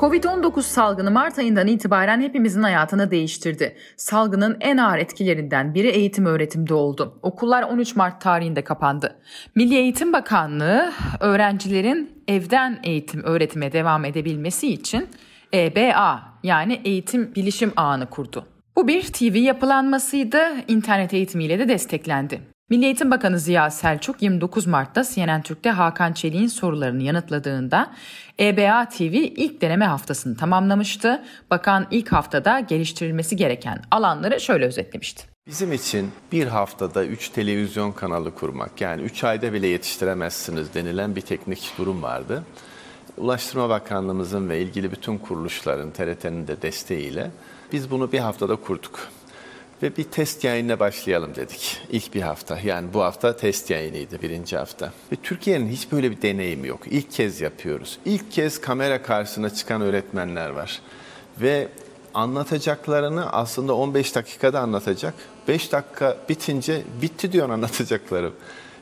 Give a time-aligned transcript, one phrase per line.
[0.00, 3.76] Covid-19 salgını Mart ayından itibaren hepimizin hayatını değiştirdi.
[3.96, 7.18] Salgının en ağır etkilerinden biri eğitim öğretimde oldu.
[7.22, 9.16] Okullar 13 Mart tarihinde kapandı.
[9.54, 15.08] Milli Eğitim Bakanlığı öğrencilerin evden eğitim öğretime devam edebilmesi için
[15.54, 18.46] EBA yani Eğitim Bilişim Ağını kurdu.
[18.76, 22.55] Bu bir TV yapılanmasıydı, internet eğitimiyle de desteklendi.
[22.70, 27.92] Milli Eğitim Bakanı Ziya Selçuk 29 Mart'ta CNN Türk'te Hakan Çelik'in sorularını yanıtladığında
[28.40, 31.24] EBA TV ilk deneme haftasını tamamlamıştı.
[31.50, 35.24] Bakan ilk haftada geliştirilmesi gereken alanları şöyle özetlemişti.
[35.46, 41.20] Bizim için bir haftada 3 televizyon kanalı kurmak yani 3 ayda bile yetiştiremezsiniz denilen bir
[41.20, 42.44] teknik durum vardı.
[43.16, 47.30] Ulaştırma Bakanlığımızın ve ilgili bütün kuruluşların, TRT'nin de desteğiyle
[47.72, 49.08] biz bunu bir haftada kurduk.
[49.82, 51.80] Ve bir test yayınına başlayalım dedik.
[51.90, 52.58] İlk bir hafta.
[52.64, 54.92] Yani bu hafta test yayınıydı birinci hafta.
[55.12, 56.80] Ve Türkiye'nin hiç böyle bir deneyimi yok.
[56.86, 57.98] İlk kez yapıyoruz.
[58.04, 60.80] İlk kez kamera karşısına çıkan öğretmenler var.
[61.40, 61.68] Ve
[62.14, 65.14] anlatacaklarını aslında 15 dakikada anlatacak.
[65.48, 68.32] 5 dakika bitince bitti diyor anlatacaklarım.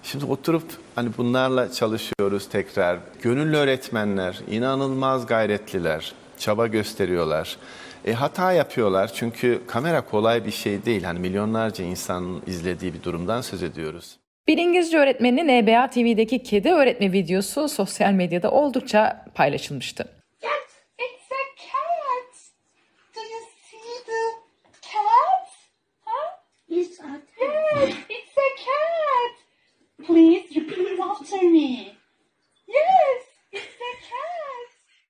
[0.03, 2.99] Şimdi oturup hani bunlarla çalışıyoruz tekrar.
[3.23, 7.57] Gönüllü öğretmenler, inanılmaz gayretliler, çaba gösteriyorlar.
[8.05, 11.03] E, hata yapıyorlar çünkü kamera kolay bir şey değil.
[11.03, 14.17] Hani milyonlarca insanın izlediği bir durumdan söz ediyoruz.
[14.49, 20.09] Bir İngilizce öğretmeninin EBA TV'deki kedi öğretme videosu sosyal medyada oldukça paylaşılmıştı.
[30.07, 31.69] Please repeat after me.
[32.67, 33.24] Yes, it's a cat.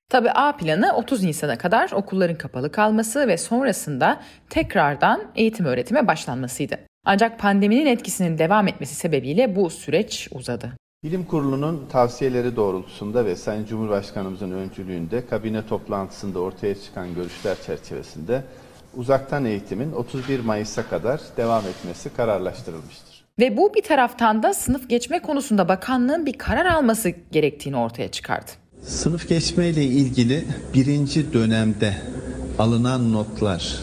[0.09, 6.79] Tabi A planı 30 Nisan'a kadar okulların kapalı kalması ve sonrasında tekrardan eğitim öğretime başlanmasıydı.
[7.05, 10.71] Ancak pandeminin etkisinin devam etmesi sebebiyle bu süreç uzadı.
[11.03, 18.43] Bilim Kurulu'nun tavsiyeleri doğrultusunda ve Sayın Cumhurbaşkanımızın öncülüğünde kabine toplantısında ortaya çıkan görüşler çerçevesinde
[18.95, 23.25] uzaktan eğitimin 31 Mayıs'a kadar devam etmesi kararlaştırılmıştır.
[23.39, 28.51] Ve bu bir taraftan da sınıf geçme konusunda bakanlığın bir karar alması gerektiğini ortaya çıkardı.
[28.85, 31.93] Sınıf geçme ile ilgili birinci dönemde
[32.59, 33.75] alınan notlar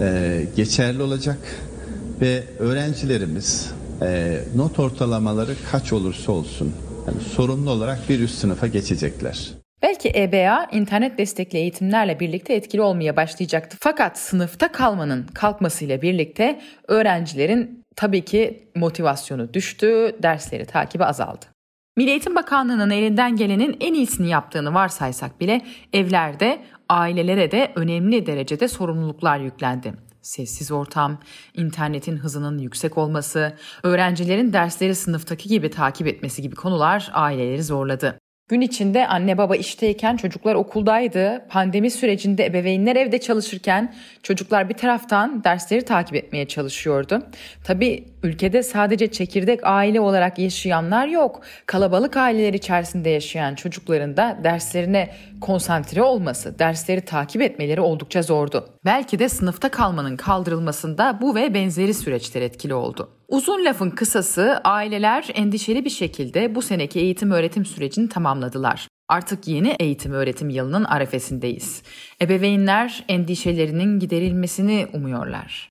[0.00, 1.38] e, geçerli olacak
[2.20, 6.74] ve öğrencilerimiz e, not ortalamaları kaç olursa olsun
[7.06, 9.48] yani sorumlu olarak bir üst sınıfa geçecekler.
[9.82, 13.76] Belki EBA internet destekli eğitimlerle birlikte etkili olmaya başlayacaktı.
[13.80, 21.51] Fakat sınıfta kalmanın kalkmasıyla birlikte öğrencilerin tabii ki motivasyonu düştü, dersleri takibi azaldı.
[21.96, 28.68] Milli Eğitim Bakanlığı'nın elinden gelenin en iyisini yaptığını varsaysak bile evlerde ailelere de önemli derecede
[28.68, 29.94] sorumluluklar yüklendi.
[30.22, 31.18] Sessiz ortam,
[31.54, 38.21] internetin hızının yüksek olması, öğrencilerin dersleri sınıftaki gibi takip etmesi gibi konular aileleri zorladı.
[38.48, 41.46] Gün içinde anne baba işteyken çocuklar okuldaydı.
[41.48, 47.22] Pandemi sürecinde ebeveynler evde çalışırken çocuklar bir taraftan dersleri takip etmeye çalışıyordu.
[47.64, 51.42] Tabi ülkede sadece çekirdek aile olarak yaşayanlar yok.
[51.66, 58.68] Kalabalık aileler içerisinde yaşayan çocukların da derslerine konsantre olması, dersleri takip etmeleri oldukça zordu.
[58.84, 63.10] Belki de sınıfta kalmanın kaldırılmasında bu ve benzeri süreçler etkili oldu.
[63.32, 68.88] Uzun lafın kısası aileler endişeli bir şekilde bu seneki eğitim öğretim sürecini tamamladılar.
[69.08, 71.82] Artık yeni eğitim öğretim yılının arefesindeyiz.
[72.22, 75.68] Ebeveynler endişelerinin giderilmesini umuyorlar.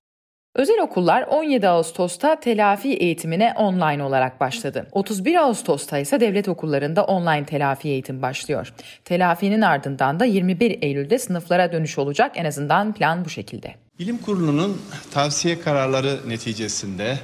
[0.55, 4.87] Özel okullar 17 Ağustos'ta telafi eğitimine online olarak başladı.
[4.91, 8.73] 31 Ağustos'ta ise devlet okullarında online telafi eğitim başlıyor.
[9.05, 12.31] Telafinin ardından da 21 Eylül'de sınıflara dönüş olacak.
[12.35, 13.75] En azından plan bu şekilde.
[13.99, 14.81] Bilim Kurulu'nun
[15.11, 17.17] tavsiye kararları neticesinde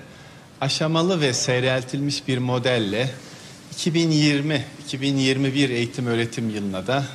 [0.62, 3.10] aşamalı ve seyreltilmiş bir modelle
[3.78, 7.06] 2020-2021 eğitim öğretim yılına da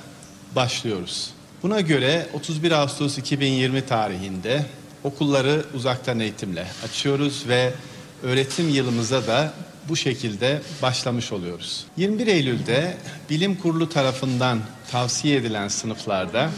[0.57, 1.31] başlıyoruz.
[1.63, 4.67] Buna göre 31 Ağustos 2020 tarihinde
[5.05, 7.73] okulları uzaktan eğitimle açıyoruz ve
[8.23, 9.53] öğretim yılımıza da
[9.89, 11.85] bu şekilde başlamış oluyoruz.
[11.97, 12.97] 21 Eylül'de
[13.31, 14.61] Bilim Kurulu tarafından
[14.91, 16.51] tavsiye edilen sınıflarda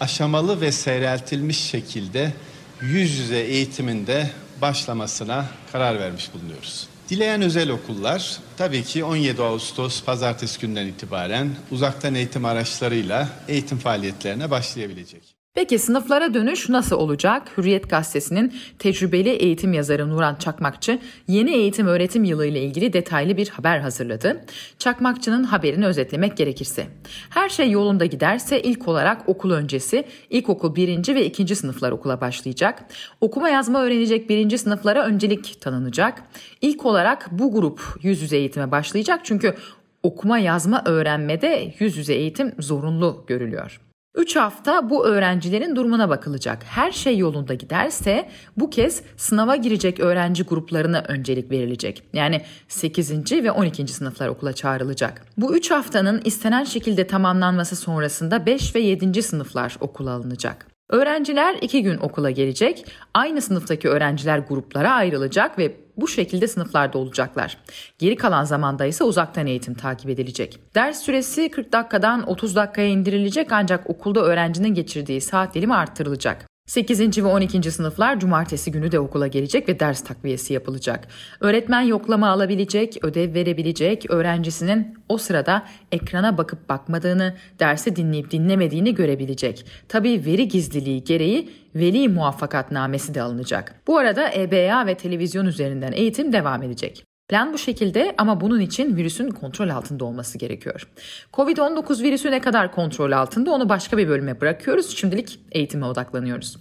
[0.00, 2.32] aşamalı ve seyreltilmiş şekilde
[2.80, 6.88] yüz yüze eğitiminde başlamasına karar vermiş bulunuyoruz.
[7.08, 14.50] Dileyen özel okullar tabii ki 17 Ağustos pazartesi günden itibaren uzaktan eğitim araçlarıyla eğitim faaliyetlerine
[14.50, 15.33] başlayabilecek.
[15.56, 17.58] Peki sınıflara dönüş nasıl olacak?
[17.58, 20.98] Hürriyet Gazetesi'nin tecrübeli eğitim yazarı Nuran Çakmakçı
[21.28, 24.44] yeni eğitim öğretim yılı ile ilgili detaylı bir haber hazırladı.
[24.78, 26.86] Çakmakçı'nın haberini özetlemek gerekirse.
[27.30, 31.14] Her şey yolunda giderse ilk olarak okul öncesi ilkokul 1.
[31.14, 31.56] ve 2.
[31.56, 32.84] sınıflar okula başlayacak.
[33.20, 34.56] Okuma yazma öğrenecek 1.
[34.56, 36.22] sınıflara öncelik tanınacak.
[36.60, 39.54] İlk olarak bu grup yüz yüze eğitime başlayacak çünkü
[40.02, 43.80] okuma yazma öğrenmede yüz yüze eğitim zorunlu görülüyor.
[44.14, 46.64] 3 hafta bu öğrencilerin durumuna bakılacak.
[46.64, 52.02] Her şey yolunda giderse bu kez sınava girecek öğrenci gruplarına öncelik verilecek.
[52.12, 53.32] Yani 8.
[53.32, 53.86] ve 12.
[53.86, 55.26] sınıflar okula çağrılacak.
[55.36, 59.22] Bu 3 haftanın istenen şekilde tamamlanması sonrasında 5 ve 7.
[59.22, 60.66] sınıflar okula alınacak.
[60.88, 67.58] Öğrenciler iki gün okula gelecek, aynı sınıftaki öğrenciler gruplara ayrılacak ve bu şekilde sınıflarda olacaklar.
[67.98, 70.60] Geri kalan zamanda ise uzaktan eğitim takip edilecek.
[70.74, 76.53] Ders süresi 40 dakikadan 30 dakikaya indirilecek ancak okulda öğrencinin geçirdiği saat dilimi arttırılacak.
[76.66, 77.24] 8.
[77.24, 77.70] ve 12.
[77.70, 81.08] sınıflar cumartesi günü de okula gelecek ve ders takviyesi yapılacak.
[81.40, 89.66] Öğretmen yoklama alabilecek, ödev verebilecek, öğrencisinin o sırada ekrana bakıp bakmadığını, dersi dinleyip dinlemediğini görebilecek.
[89.88, 93.74] Tabii veri gizliliği gereği veli muvaffakatnamesi de alınacak.
[93.86, 97.04] Bu arada EBA ve televizyon üzerinden eğitim devam edecek.
[97.28, 100.88] Plan bu şekilde ama bunun için virüsün kontrol altında olması gerekiyor.
[101.32, 104.96] Covid-19 virüsü ne kadar kontrol altında onu başka bir bölüme bırakıyoruz.
[104.96, 106.56] Şimdilik eğitime odaklanıyoruz.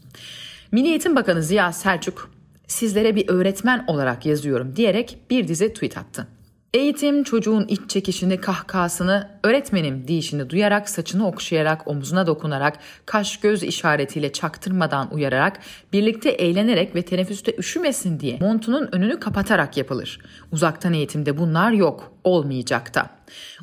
[0.71, 2.31] Milli Eğitim Bakanı Ziya Selçuk
[2.67, 6.27] sizlere bir öğretmen olarak yazıyorum diyerek bir dizi tweet attı.
[6.73, 14.31] Eğitim çocuğun iç çekişini, kahkahasını, öğretmenim deyişini duyarak, saçını okşayarak, omuzuna dokunarak, kaş göz işaretiyle
[14.31, 15.59] çaktırmadan uyararak,
[15.93, 20.19] birlikte eğlenerek ve teneffüste üşümesin diye montunun önünü kapatarak yapılır.
[20.51, 23.09] Uzaktan eğitimde bunlar yok, olmayacak da.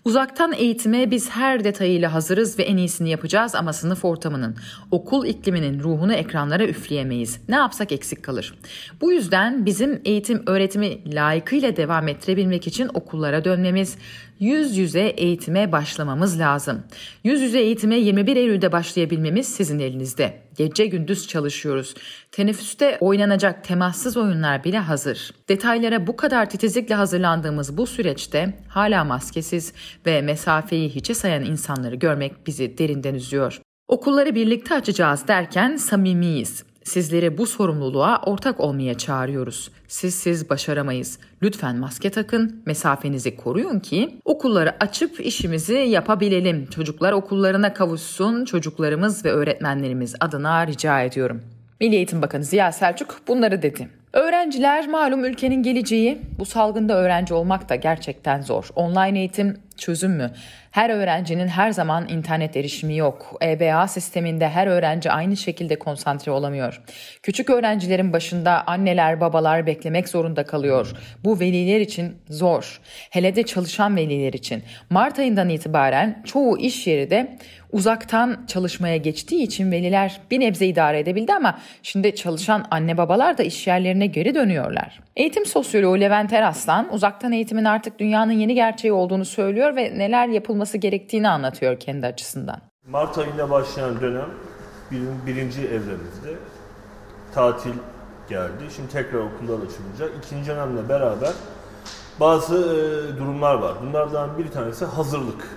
[0.04, 4.56] Uzaktan eğitime biz her detayıyla hazırız ve en iyisini yapacağız ama sınıf ortamının,
[4.90, 7.40] okul ikliminin ruhunu ekranlara üfleyemeyiz.
[7.48, 8.54] Ne yapsak eksik kalır.
[9.00, 13.96] Bu yüzden bizim eğitim öğretimi layıkıyla devam ettirebilmek için okullara dönmemiz,
[14.40, 16.82] yüz yüze eğitime başlamamız lazım.
[17.24, 20.42] Yüz yüze eğitime 21 Eylül'de başlayabilmemiz sizin elinizde.
[20.56, 21.94] Gece gündüz çalışıyoruz.
[22.32, 25.30] Teneffüste oynanacak temassız oyunlar bile hazır.
[25.48, 29.72] Detaylara bu kadar titizlikle hazırlandığımız bu süreçte hala maskesiz
[30.06, 33.60] ve mesafeyi hiçe sayan insanları görmek bizi derinden üzüyor.
[33.88, 36.69] Okulları birlikte açacağız derken samimiyiz.
[36.84, 39.70] Sizleri bu sorumluluğa ortak olmaya çağırıyoruz.
[39.88, 41.18] Siz siz başaramayız.
[41.42, 46.66] Lütfen maske takın, mesafenizi koruyun ki okulları açıp işimizi yapabilelim.
[46.66, 51.42] Çocuklar okullarına kavuşsun, çocuklarımız ve öğretmenlerimiz adına rica ediyorum.
[51.80, 53.88] Milli Eğitim Bakanı Ziya Selçuk bunları dedi.
[54.12, 56.22] Öğrenciler malum ülkenin geleceği.
[56.38, 58.68] Bu salgında öğrenci olmak da gerçekten zor.
[58.76, 60.30] Online eğitim çözüm mü?
[60.70, 63.36] Her öğrencinin her zaman internet erişimi yok.
[63.42, 66.82] EBA sisteminde her öğrenci aynı şekilde konsantre olamıyor.
[67.22, 70.92] Küçük öğrencilerin başında anneler, babalar beklemek zorunda kalıyor.
[71.24, 72.80] Bu veliler için zor.
[73.10, 74.62] Hele de çalışan veliler için.
[74.90, 77.38] Mart ayından itibaren çoğu iş yeri de
[77.72, 83.42] uzaktan çalışmaya geçtiği için veliler bir nebze idare edebildi ama şimdi çalışan anne babalar da
[83.42, 85.00] iş yerlerine geri dönüyorlar.
[85.16, 90.28] Eğitim sosyoloğu Levent Eraslan uzaktan eğitimin artık dünyanın yeni gerçeği olduğunu söylüyor ve neler
[90.60, 92.60] yapılması gerektiğini anlatıyor kendi açısından.
[92.88, 94.28] Mart ayında başlayan dönem
[94.90, 96.34] bir, birinci evremizde
[97.34, 97.72] tatil
[98.28, 98.64] geldi.
[98.76, 100.24] Şimdi tekrar okullar açılacak.
[100.24, 101.32] İkinci dönemle beraber
[102.20, 103.74] bazı e, durumlar var.
[103.82, 105.48] Bunlardan bir tanesi hazırlık.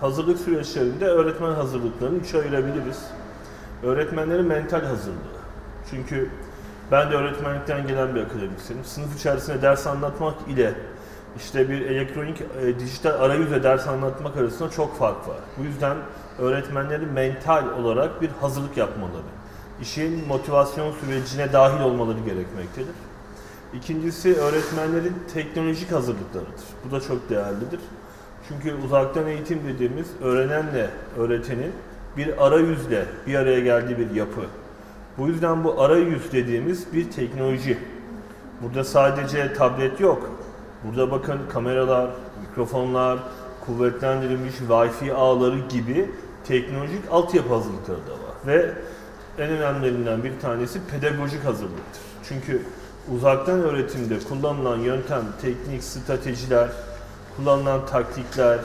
[0.00, 3.04] Hazırlık süreçlerinde öğretmen hazırlıklarını üçe ayırabiliriz.
[3.82, 5.42] Öğretmenlerin mental hazırlığı.
[5.90, 6.30] Çünkü
[6.90, 8.84] ben de öğretmenlikten gelen bir akademisyenim.
[8.84, 10.74] Sınıf içerisinde ders anlatmak ile
[11.36, 15.36] işte bir elektronik, e, dijital arayüzle ders anlatmak arasında çok fark var.
[15.58, 15.96] Bu yüzden
[16.38, 19.22] öğretmenlerin mental olarak bir hazırlık yapmaları,
[19.80, 22.94] işin motivasyon sürecine dahil olmaları gerekmektedir.
[23.74, 26.64] İkincisi öğretmenlerin teknolojik hazırlıklarıdır.
[26.84, 27.80] Bu da çok değerlidir.
[28.48, 31.72] Çünkü uzaktan eğitim dediğimiz öğrenenle öğretenin
[32.16, 34.40] bir arayüzle bir araya geldiği bir yapı.
[35.18, 37.78] Bu yüzden bu arayüz dediğimiz bir teknoloji.
[38.62, 40.30] Burada sadece tablet yok.
[40.84, 42.10] Burada bakın kameralar,
[42.48, 43.18] mikrofonlar,
[43.66, 46.10] kuvvetlendirilmiş Wi-Fi ağları gibi
[46.44, 48.34] teknolojik altyapı hazırlıkları da var.
[48.46, 48.72] Ve
[49.38, 52.02] en önemlilerinden bir tanesi pedagojik hazırlıktır.
[52.28, 52.62] Çünkü
[53.16, 56.68] uzaktan öğretimde kullanılan yöntem, teknik, stratejiler,
[57.36, 58.58] kullanılan taktikler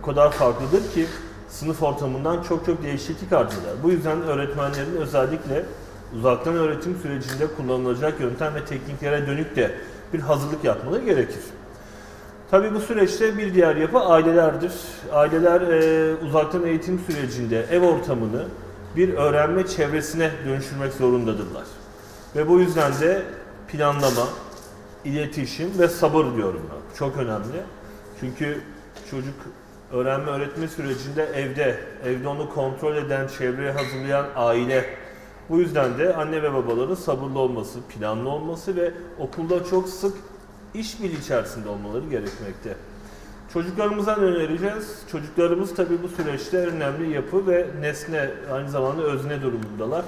[0.00, 1.06] o kadar farklıdır ki
[1.48, 3.72] sınıf ortamından çok çok değişiklik arz eder.
[3.82, 5.64] Bu yüzden öğretmenlerin özellikle
[6.18, 9.74] uzaktan öğretim sürecinde kullanılacak yöntem ve tekniklere dönük de
[10.12, 11.42] bir hazırlık yapmaları gerekir.
[12.50, 14.72] Tabii bu süreçte bir diğer yapı ailelerdir.
[15.12, 18.44] Aileler e, uzaktan eğitim sürecinde ev ortamını
[18.96, 21.64] bir öğrenme çevresine dönüştürmek zorundadırlar.
[22.36, 23.22] Ve bu yüzden de
[23.68, 24.26] planlama,
[25.04, 26.96] iletişim ve sabır diyorum ben.
[26.96, 27.62] Çok önemli.
[28.20, 28.60] Çünkü
[29.10, 29.34] çocuk
[29.92, 34.84] öğrenme öğretme sürecinde evde, evde onu kontrol eden, çevreye hazırlayan aile.
[35.48, 40.14] Bu yüzden de anne ve babaların sabırlı olması, planlı olması ve okulda çok sık
[40.74, 42.76] işbirliği içerisinde olmaları gerekmekte.
[43.52, 45.02] Çocuklarımıza ne önereceğiz?
[45.12, 50.04] Çocuklarımız tabii bu süreçte önemli yapı ve nesne, aynı zamanda özne durumundalar.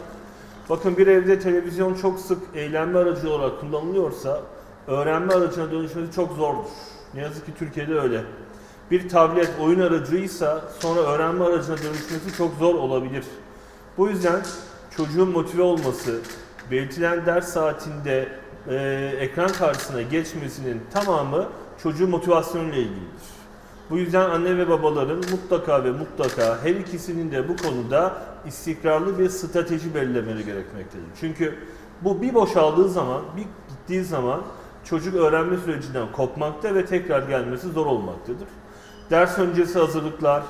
[0.71, 4.40] Bakın bir evde televizyon çok sık eğlenme aracı olarak kullanılıyorsa
[4.87, 6.71] öğrenme aracına dönüşmesi çok zordur.
[7.14, 8.25] Ne yazık ki Türkiye'de öyle.
[8.90, 13.25] Bir tablet oyun aracıysa sonra öğrenme aracına dönüşmesi çok zor olabilir.
[13.99, 14.40] Bu yüzden
[14.97, 16.21] çocuğun motive olması,
[16.71, 18.28] belirtilen ders saatinde
[18.69, 18.76] e,
[19.21, 21.47] ekran karşısına geçmesinin tamamı
[21.83, 23.33] çocuğun motivasyonuyla ilgilidir.
[23.90, 28.12] Bu yüzden anne ve babaların mutlaka ve mutlaka her ikisinin de bu konuda
[28.47, 31.04] istikrarlı bir strateji belirlemeleri gerekmektedir.
[31.21, 31.54] Çünkü
[32.00, 34.42] bu bir boşaldığı zaman, bir gittiği zaman
[34.85, 38.49] çocuk öğrenme sürecinden kopmakta ve tekrar gelmesi zor olmaktadır.
[39.11, 40.42] Ders öncesi hazırlıklar,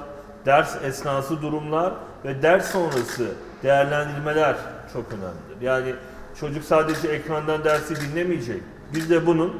[0.47, 1.93] ders esnası durumlar
[2.25, 3.27] ve ders sonrası
[3.63, 4.57] değerlendirmeler
[4.93, 5.61] çok önemlidir.
[5.61, 5.95] Yani
[6.41, 8.63] çocuk sadece ekrandan dersi dinlemeyecek.
[8.95, 9.53] Bir de bunun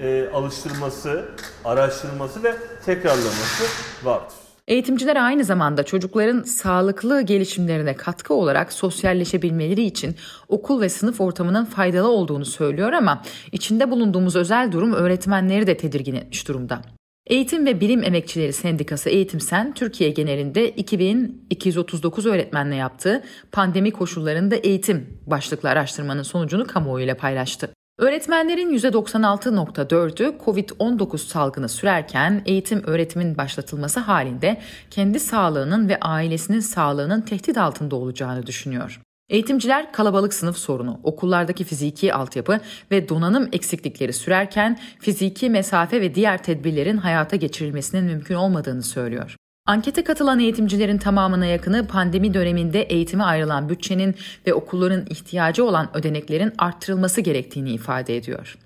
[0.00, 1.24] e, alıştırması,
[1.64, 3.64] araştırması ve tekrarlaması
[4.04, 4.34] vardır.
[4.68, 10.16] Eğitimciler aynı zamanda çocukların sağlıklı gelişimlerine katkı olarak sosyalleşebilmeleri için
[10.48, 16.14] okul ve sınıf ortamının faydalı olduğunu söylüyor ama içinde bulunduğumuz özel durum öğretmenleri de tedirgin
[16.14, 16.82] etmiş durumda.
[17.26, 25.68] Eğitim ve Bilim Emekçileri Sendikası Eğitimsen Türkiye genelinde 2239 öğretmenle yaptığı pandemi koşullarında eğitim başlıklı
[25.68, 27.70] araştırmanın sonucunu kamuoyuyla paylaştı.
[27.98, 37.58] Öğretmenlerin %96.4'ü COVID-19 salgını sürerken eğitim öğretimin başlatılması halinde kendi sağlığının ve ailesinin sağlığının tehdit
[37.58, 39.00] altında olacağını düşünüyor.
[39.28, 46.42] Eğitimciler kalabalık sınıf sorunu, okullardaki fiziki altyapı ve donanım eksiklikleri sürerken fiziki mesafe ve diğer
[46.42, 49.36] tedbirlerin hayata geçirilmesinin mümkün olmadığını söylüyor.
[49.66, 54.14] Ankete katılan eğitimcilerin tamamına yakını pandemi döneminde eğitime ayrılan bütçenin
[54.46, 58.58] ve okulların ihtiyacı olan ödeneklerin arttırılması gerektiğini ifade ediyor.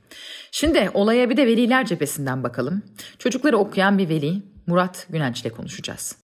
[0.52, 2.82] Şimdi olaya bir de veliler cephesinden bakalım.
[3.18, 6.27] Çocukları okuyan bir veli Murat Günenç ile konuşacağız.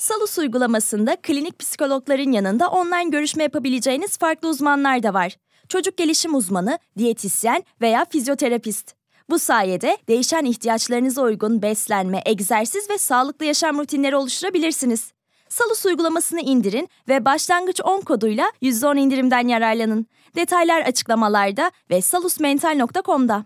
[0.00, 5.36] Salus uygulamasında klinik psikologların yanında online görüşme yapabileceğiniz farklı uzmanlar da var.
[5.68, 8.94] Çocuk gelişim uzmanı, diyetisyen veya fizyoterapist.
[9.30, 15.12] Bu sayede değişen ihtiyaçlarınıza uygun beslenme, egzersiz ve sağlıklı yaşam rutinleri oluşturabilirsiniz.
[15.48, 20.06] Salus uygulamasını indirin ve başlangıç 10 koduyla %10 indirimden yararlanın.
[20.36, 23.44] Detaylar açıklamalarda ve salusmental.com'da.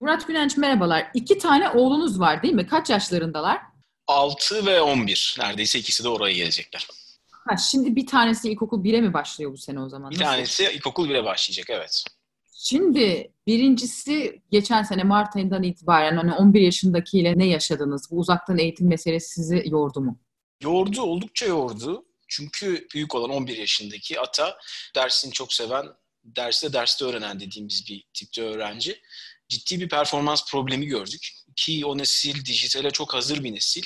[0.00, 1.10] Murat Günenç merhabalar.
[1.14, 2.66] İki tane oğlunuz var değil mi?
[2.66, 3.69] Kaç yaşlarındalar?
[4.10, 5.36] 6 ve 11.
[5.38, 6.86] Neredeyse ikisi de oraya gelecekler.
[7.30, 10.10] Ha, şimdi bir tanesi ilkokul 1'e mi başlıyor bu sene o zaman?
[10.10, 12.04] Bir tanesi ilkokul 1'e başlayacak evet.
[12.62, 18.10] Şimdi birincisi geçen sene Mart ayından itibaren hani 11 yaşındakiyle ne yaşadınız?
[18.10, 20.20] Bu uzaktan eğitim meselesi sizi yordu mu?
[20.62, 22.04] Yordu, oldukça yordu.
[22.28, 24.58] Çünkü büyük olan 11 yaşındaki Ata
[24.94, 25.86] dersini çok seven,
[26.24, 29.00] derste derste öğrenen dediğimiz bir tipte öğrenci.
[29.48, 31.28] Ciddi bir performans problemi gördük.
[31.56, 33.82] Ki o nesil dijitale çok hazır bir nesil.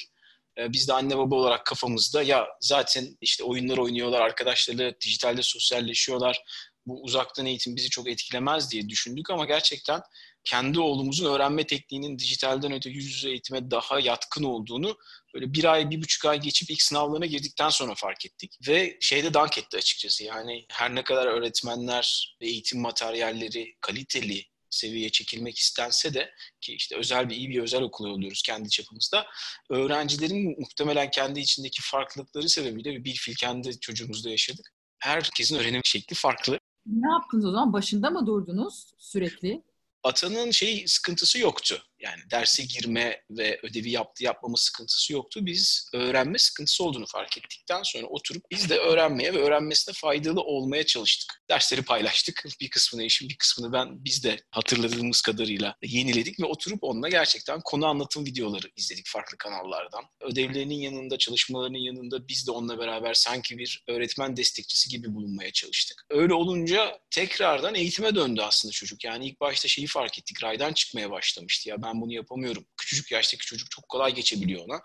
[0.59, 6.43] Ee, biz de anne baba olarak kafamızda ya zaten işte oyunlar oynuyorlar, arkadaşlarıyla dijitalde sosyalleşiyorlar.
[6.87, 10.01] Bu uzaktan eğitim bizi çok etkilemez diye düşündük ama gerçekten
[10.45, 14.97] kendi oğlumuzun öğrenme tekniğinin dijitalden öte yüz yüze eğitime daha yatkın olduğunu
[15.35, 18.53] böyle bir ay, bir buçuk ay geçip ilk sınavlarına girdikten sonra fark ettik.
[18.69, 25.11] Ve şeyde dank etti açıkçası yani her ne kadar öğretmenler ve eğitim materyalleri kaliteli seviyeye
[25.11, 29.27] çekilmek istense de ki işte özel bir iyi bir özel okul oluyoruz kendi çapımızda.
[29.71, 34.73] Öğrencilerin muhtemelen kendi içindeki farklılıkları sebebiyle bir fil kendi çocuğumuzda yaşadık.
[34.99, 36.59] Herkesin öğrenim şekli farklı.
[36.87, 37.73] Ne yaptınız o zaman?
[37.73, 39.63] Başında mı durdunuz sürekli?
[40.03, 41.83] Atanın şey sıkıntısı yoktu.
[42.05, 45.41] Yani derse girme ve ödevi yaptı yapmama sıkıntısı yoktu.
[45.43, 50.87] Biz öğrenme sıkıntısı olduğunu fark ettikten sonra oturup biz de öğrenmeye ve öğrenmesine faydalı olmaya
[50.87, 51.43] çalıştık.
[51.51, 52.45] Dersleri paylaştık.
[52.61, 57.61] Bir kısmını eşim, bir kısmını ben biz de hatırladığımız kadarıyla yeniledik ve oturup onunla gerçekten
[57.65, 60.05] konu anlatım videoları izledik farklı kanallardan.
[60.21, 66.07] Ödevlerinin yanında, çalışmalarının yanında biz de onunla beraber sanki bir öğretmen destekçisi gibi bulunmaya çalıştık.
[66.11, 69.05] Öyle olunca tekrardan eğitime döndü aslında çocuk.
[69.05, 70.43] Yani ilk başta şeyi fark ettik.
[70.43, 71.69] Raydan çıkmaya başlamıştı.
[71.69, 72.67] Ya ben bunu yapamıyorum.
[72.77, 74.81] Küçücük yaştaki çocuk çok kolay geçebiliyor ona.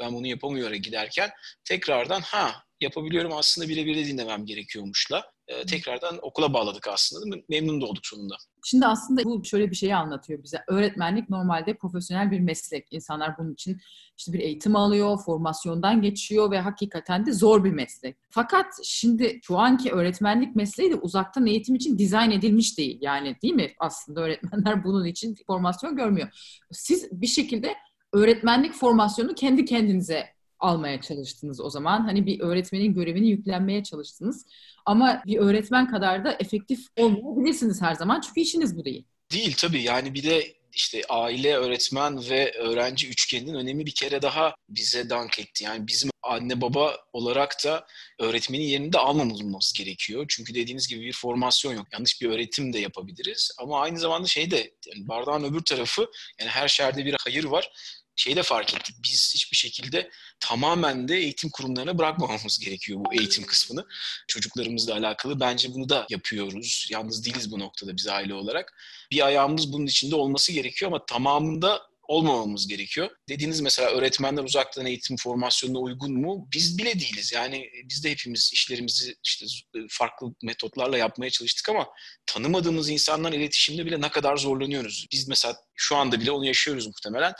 [0.00, 1.30] Ben bunu yapamıyorum giderken
[1.64, 7.36] tekrardan ha yapabiliyorum aslında birebir de dinlemem gerekiyormuşla e, tekrardan okula bağladık aslında.
[7.48, 8.34] Memnun da olduk sonunda.
[8.64, 10.62] Şimdi aslında bu şöyle bir şeyi anlatıyor bize.
[10.68, 12.86] Öğretmenlik normalde profesyonel bir meslek.
[12.90, 13.80] İnsanlar bunun için
[14.18, 18.16] işte bir eğitim alıyor, formasyondan geçiyor ve hakikaten de zor bir meslek.
[18.30, 22.98] Fakat şimdi şu anki öğretmenlik mesleği de uzaktan eğitim için dizayn edilmiş değil.
[23.00, 23.72] Yani değil mi?
[23.78, 26.28] Aslında öğretmenler bunun için formasyon görmüyor.
[26.72, 27.74] Siz bir şekilde
[28.12, 32.00] öğretmenlik formasyonu kendi kendinize almaya çalıştınız o zaman.
[32.00, 34.46] Hani bir öğretmenin görevini yüklenmeye çalıştınız.
[34.86, 38.20] Ama bir öğretmen kadar da efektif olmayabilirsiniz her zaman.
[38.20, 39.04] Çünkü işiniz bu değil.
[39.32, 39.82] Değil tabii.
[39.82, 45.38] Yani bir de işte aile, öğretmen ve öğrenci üçgeninin önemi bir kere daha bize dank
[45.38, 45.64] etti.
[45.64, 47.86] Yani bizim anne baba olarak da
[48.18, 50.24] öğretmenin yerini de almamamız gerekiyor.
[50.28, 51.86] Çünkü dediğiniz gibi bir formasyon yok.
[51.92, 53.50] Yanlış bir öğretim de yapabiliriz.
[53.58, 56.06] Ama aynı zamanda şey de yani bardağın öbür tarafı
[56.40, 57.70] yani her şerde bir hayır var
[58.16, 58.96] şeyi de fark ettik.
[59.04, 63.86] Biz hiçbir şekilde tamamen de eğitim kurumlarına bırakmamamız gerekiyor bu eğitim kısmını.
[64.28, 66.88] Çocuklarımızla alakalı bence bunu da yapıyoruz.
[66.90, 68.72] Yalnız değiliz bu noktada biz aile olarak.
[69.10, 73.10] Bir ayağımız bunun içinde olması gerekiyor ama tamamında olmamamız gerekiyor.
[73.28, 76.48] Dediğiniz mesela öğretmenler uzaktan eğitim formasyonuna uygun mu?
[76.54, 77.32] Biz bile değiliz.
[77.32, 79.46] Yani biz de hepimiz işlerimizi işte
[79.90, 81.88] farklı metotlarla yapmaya çalıştık ama
[82.26, 85.06] tanımadığımız insanlarla iletişimde bile ne kadar zorlanıyoruz.
[85.12, 87.32] Biz mesela şu anda bile onu yaşıyoruz muhtemelen.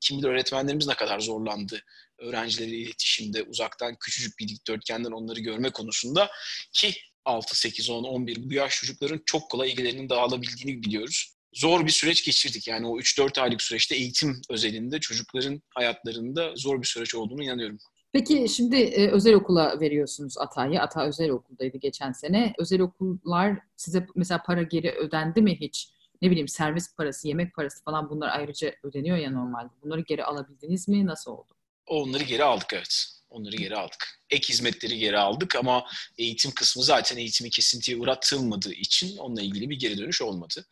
[0.00, 1.82] Kim bilir öğretmenlerimiz ne kadar zorlandı
[2.18, 6.30] öğrencileriyle iletişimde uzaktan küçücük bir dikdörtgenden onları görme konusunda
[6.72, 11.90] ki 6, 8, 10, 11 bu yaş çocukların çok kolay ilgilerinin dağılabildiğini biliyoruz zor bir
[11.90, 12.68] süreç geçirdik.
[12.68, 17.78] Yani o 3-4 aylık süreçte eğitim özelinde çocukların hayatlarında zor bir süreç olduğunu inanıyorum.
[18.12, 20.80] Peki şimdi e, özel okula veriyorsunuz Ata'yı.
[20.80, 22.52] Ata özel okuldaydı geçen sene.
[22.58, 25.90] Özel okullar size mesela para geri ödendi mi hiç?
[26.22, 29.68] Ne bileyim servis parası, yemek parası falan bunlar ayrıca ödeniyor ya normalde.
[29.82, 31.06] Bunları geri alabildiniz mi?
[31.06, 31.54] Nasıl oldu?
[31.86, 33.15] Onları geri aldık evet.
[33.36, 34.20] Onları geri aldık.
[34.30, 35.86] Ek hizmetleri geri aldık ama
[36.18, 40.66] eğitim kısmı zaten eğitimi kesintiye uğratılmadığı için onunla ilgili bir geri dönüş olmadı.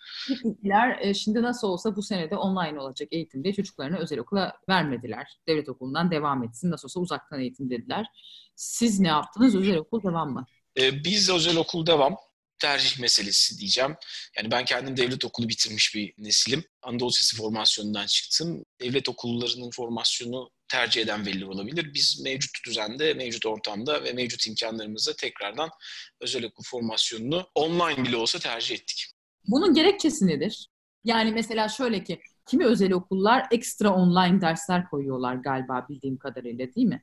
[0.45, 5.27] İlkler e, şimdi nasıl olsa bu senede online olacak eğitimde çocuklarını özel okula vermediler.
[5.49, 6.71] Devlet okulundan devam etsin.
[6.71, 8.07] Nasıl olsa uzaktan eğitim dediler.
[8.57, 9.57] Siz ne yaptınız?
[9.57, 10.47] Özel okul devam mı?
[10.79, 12.17] Ee, biz özel okul devam
[12.59, 13.97] tercih meselesi diyeceğim.
[14.37, 16.65] Yani ben kendim devlet okulu bitirmiş bir nesilim.
[16.83, 18.65] Anadolu Sesi formasyonundan çıktım.
[18.81, 21.95] Devlet okullarının formasyonu tercih eden veliler olabilir.
[21.95, 25.71] Biz mevcut düzende, mevcut ortamda ve mevcut imkanlarımızla tekrardan
[26.21, 29.07] özel okul formasyonunu online bile olsa tercih ettik.
[29.49, 30.69] Bunun gerekçesi nedir?
[31.05, 36.87] Yani mesela şöyle ki kimi özel okullar ekstra online dersler koyuyorlar galiba bildiğim kadarıyla değil
[36.87, 37.03] mi?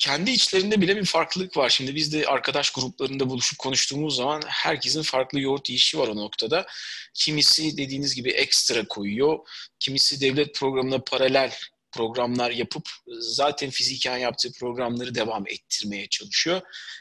[0.00, 1.68] kendi içlerinde bile bir farklılık var.
[1.68, 6.66] Şimdi biz de arkadaş gruplarında buluşup konuştuğumuz zaman herkesin farklı yoğurt yiyişi var o noktada.
[7.14, 9.38] Kimisi dediğiniz gibi ekstra koyuyor.
[9.80, 11.52] Kimisi devlet programına paralel
[11.92, 12.88] programlar yapıp
[13.20, 16.60] zaten fiziken yaptığı programları devam ettirmeye çalışıyor.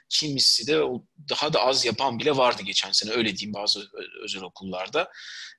[0.10, 0.82] Kimisi de
[1.30, 3.80] daha da az yapan bile vardı geçen sene öyle diyeyim bazı
[4.24, 5.12] özel okullarda.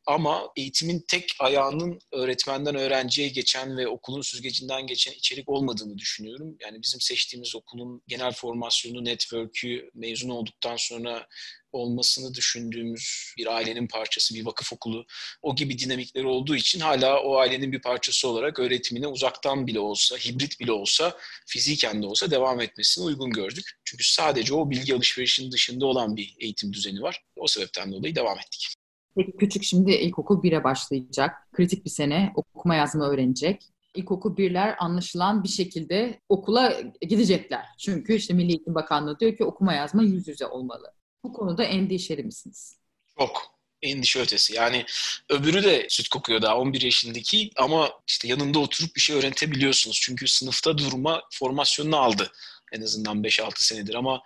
[0.06, 6.56] Ama eğitimin tek ayağının öğretmenden öğrenciye geçen ve okulun süzgecinden geçen içerik olmadığını düşünüyorum.
[6.60, 11.26] Yani bizim seçtiğimiz okulun genel formasyonu, network'ü mezun olduktan sonra
[11.72, 15.04] olmasını düşündüğümüz bir ailenin parçası, bir vakıf okulu,
[15.42, 20.16] o gibi dinamikleri olduğu için hala o ailenin bir parçası olarak öğretimine uzaktan bile olsa,
[20.16, 23.70] hibrit bile olsa, fiziken de olsa devam etmesini uygun gördük.
[23.84, 27.24] Çünkü sadece o bilgi alışverişinin dışında olan bir eğitim düzeni var.
[27.36, 28.74] O sebepten dolayı devam ettik.
[29.16, 31.48] Peki küçük şimdi ilkokul 1'e başlayacak.
[31.52, 33.62] Kritik bir sene okuma yazma öğrenecek.
[33.94, 37.66] İlkokul birler anlaşılan bir şekilde okula gidecekler.
[37.78, 40.92] Çünkü işte Milli Eğitim Bakanlığı diyor ki okuma yazma yüz yüze olmalı.
[41.24, 42.78] Bu konuda endişeli misiniz?
[43.18, 43.60] Çok.
[43.82, 44.54] Endişe ötesi.
[44.54, 44.86] Yani
[45.28, 50.00] öbürü de süt kokuyor daha 11 yaşındaki ama işte yanında oturup bir şey öğretebiliyorsunuz.
[50.02, 52.32] Çünkü sınıfta durma formasyonunu aldı
[52.72, 54.22] en azından 5-6 senedir ama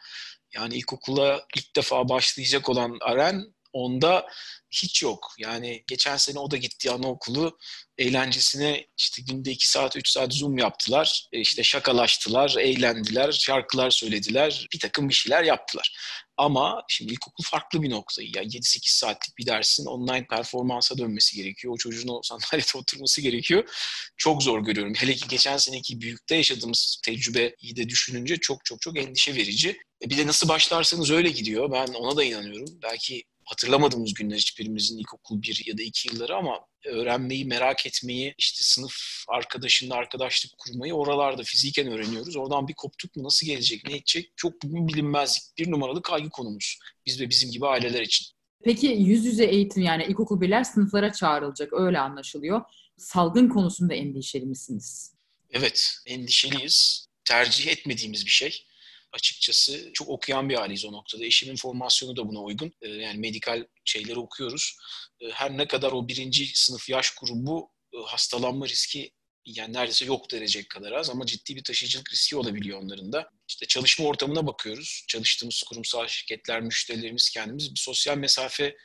[0.55, 4.27] yani ilkokula ilk defa başlayacak olan Aren onda
[4.71, 5.35] hiç yok.
[5.39, 7.59] Yani geçen sene o da gitti anaokulu
[7.99, 11.29] eğlencesine işte günde 2 saat 3 saat zoom yaptılar.
[11.33, 15.97] E işte şakalaştılar, eğlendiler, şarkılar söylediler, bir takım bir şeyler yaptılar.
[16.37, 18.23] Ama şimdi ilkokul farklı bir nokta.
[18.23, 21.75] Yani 7-8 saatlik bir dersin online performansa dönmesi gerekiyor.
[21.75, 23.69] O çocuğun o sandalyede oturması gerekiyor.
[24.17, 24.95] Çok zor görüyorum.
[24.97, 29.79] Hele ki geçen seneki büyükte yaşadığımız tecrübeyi de düşününce çok çok çok endişe verici.
[30.05, 31.73] E bir de nasıl başlarsanız öyle gidiyor.
[31.73, 32.79] Ben ona da inanıyorum.
[32.83, 38.65] Belki hatırlamadığımız günler hiçbirimizin ilkokul bir ya da iki yılları ama öğrenmeyi, merak etmeyi, işte
[38.65, 38.95] sınıf
[39.29, 42.37] arkadaşınla arkadaşlık kurmayı oralarda fiziken öğreniyoruz.
[42.37, 45.43] Oradan bir koptuk mu nasıl gelecek, ne edecek çok bilinmezlik.
[45.59, 48.27] Bir numaralı kaygı konumuz biz ve bizim gibi aileler için.
[48.65, 52.63] Peki yüz yüze eğitim yani ilkokul birler sınıflara çağrılacak öyle anlaşılıyor.
[52.97, 55.15] Salgın konusunda endişeli misiniz?
[55.51, 57.07] Evet, endişeliyiz.
[57.25, 58.67] Tercih etmediğimiz bir şey
[59.15, 59.91] açıkçası.
[59.93, 61.25] Çok okuyan bir aileyiz o noktada.
[61.25, 62.73] Eşimin formasyonu da buna uygun.
[62.83, 64.77] Ee, yani medikal şeyleri okuyoruz.
[65.21, 69.13] Ee, her ne kadar o birinci sınıf yaş grubu e, hastalanma riski
[69.47, 73.31] yani neredeyse yok denecek kadar az ama ciddi bir taşıyıcılık riski olabiliyor onların da.
[73.49, 75.05] İşte çalışma ortamına bakıyoruz.
[75.09, 78.77] Çalıştığımız kurumsal şirketler, müşterilerimiz kendimiz bir sosyal mesafe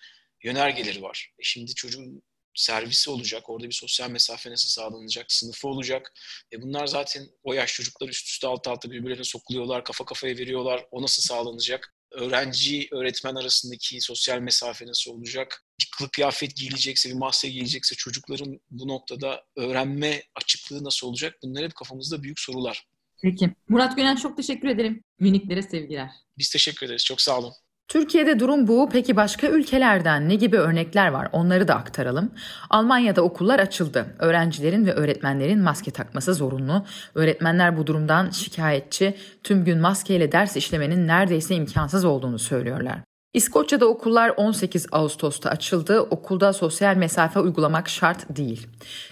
[0.43, 1.31] yönergeleri var.
[1.39, 2.21] E şimdi çocuğun
[2.59, 3.49] servisi olacak.
[3.49, 5.31] Orada bir sosyal mesafe nasıl sağlanacak?
[5.31, 6.13] Sınıfı olacak.
[6.53, 10.85] E bunlar zaten o yaş çocuklar üst üste alt alta birbirlerine sokuluyorlar, kafa kafaya veriyorlar.
[10.91, 11.93] O nasıl sağlanacak?
[12.11, 15.63] Öğrenci, öğretmen arasındaki sosyal mesafe nasıl olacak?
[15.79, 21.35] Bir kıyafet giyilecekse, bir maske giyilecekse çocukların bu noktada öğrenme açıklığı nasıl olacak?
[21.43, 22.85] Bunlar hep kafamızda büyük sorular.
[23.21, 23.49] Peki.
[23.69, 25.03] Murat Gönen çok teşekkür ederim.
[25.19, 26.09] Miniklere sevgiler.
[26.37, 27.05] Biz teşekkür ederiz.
[27.05, 27.53] Çok sağ olun.
[27.89, 28.89] Türkiye'de durum bu.
[28.91, 31.27] Peki başka ülkelerden ne gibi örnekler var?
[31.31, 32.31] Onları da aktaralım.
[32.69, 34.05] Almanya'da okullar açıldı.
[34.19, 36.85] Öğrencilerin ve öğretmenlerin maske takması zorunlu.
[37.15, 39.15] Öğretmenler bu durumdan şikayetçi.
[39.43, 43.08] Tüm gün maskeyle ders işlemenin neredeyse imkansız olduğunu söylüyorlar.
[43.33, 46.01] İskoçya'da okullar 18 Ağustos'ta açıldı.
[46.01, 48.67] Okulda sosyal mesafe uygulamak şart değil.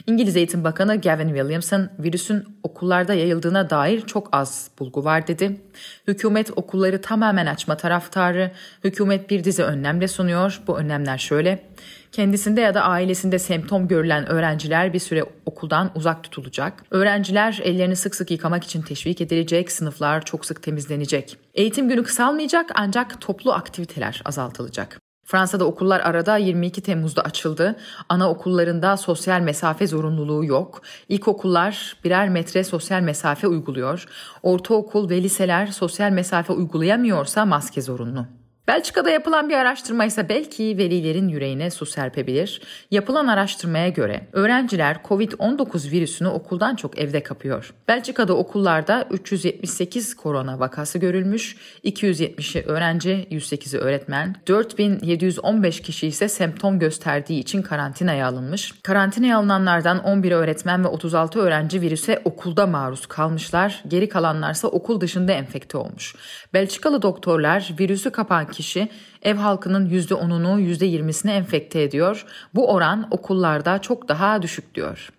[0.08, 5.62] İngiliz Eğitim Bakanı Gavin Williamson virüsün okullarda yayıldığına dair çok az bulgu var dedi.
[6.08, 8.52] Hükümet okulları tamamen açma taraftarı.
[8.84, 10.62] Hükümet bir dizi önlemle sunuyor.
[10.68, 11.66] Bu önlemler şöyle.
[12.12, 16.84] Kendisinde ya da ailesinde semptom görülen öğrenciler bir süre okuldan uzak tutulacak.
[16.92, 21.38] Öğrenciler ellerini sık sık yıkamak için teşvik edilecek, sınıflar çok sık temizlenecek.
[21.54, 25.00] Eğitim günü kısalmayacak ancak toplu aktiviteler azaltılacak.
[25.28, 27.76] Fransa'da okullar arada 22 Temmuz'da açıldı.
[28.10, 30.82] Anaokullarında sosyal mesafe zorunluluğu yok.
[31.10, 34.06] İlkokullar birer metre sosyal mesafe uyguluyor.
[34.44, 38.26] Ortaokul ve liseler sosyal mesafe uygulayamıyorsa maske zorunlu.
[38.68, 42.62] Belçika'da yapılan bir araştırma ise belki velilerin yüreğine su serpebilir.
[42.92, 47.74] Yapılan araştırmaya göre öğrenciler COVID-19 virüsünü okuldan çok evde kapıyor.
[47.88, 57.40] Belçika'da okullarda 378 korona vakası görülmüş, 270'i öğrenci, 108'i öğretmen, 4715 kişi ise semptom gösterdiği
[57.40, 58.74] için karantinaya alınmış.
[58.84, 63.84] Karantinaya alınanlardan 11 öğretmen ve 36 öğrenci virüse okulda maruz kalmışlar.
[63.88, 66.16] Geri kalanlarsa okul dışında enfekte olmuş.
[66.54, 68.90] Belçikalı doktorlar virüsü kapan kişi
[69.22, 72.26] ev halkının %10'unu %20'sini enfekte ediyor.
[72.56, 75.10] Bu oran okullarda çok daha düşük diyor.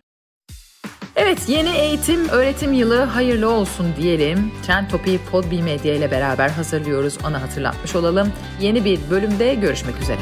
[1.16, 4.52] Evet yeni eğitim öğretim yılı hayırlı olsun diyelim.
[4.66, 7.18] Trend Topi'yi Podbi Medya ile beraber hazırlıyoruz.
[7.28, 8.32] Onu hatırlatmış olalım.
[8.60, 10.20] Yeni bir bölümde görüşmek üzere.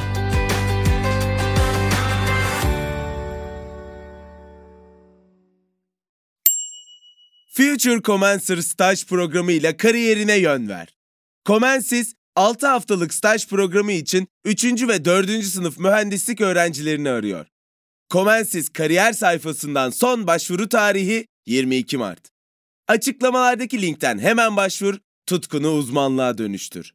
[7.56, 10.96] Future Commencer staj programı ile kariyerine yön ver.
[11.46, 14.64] Comensis 6 haftalık staj programı için 3.
[14.64, 15.44] ve 4.
[15.44, 17.46] sınıf mühendislik öğrencilerini arıyor.
[18.10, 22.30] Comensis kariyer sayfasından son başvuru tarihi 22 Mart.
[22.88, 24.94] Açıklamalardaki linkten hemen başvur,
[25.26, 26.94] tutkunu uzmanlığa dönüştür.